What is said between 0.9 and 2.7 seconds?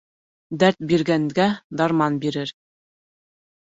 биргәнгә дарман бирер.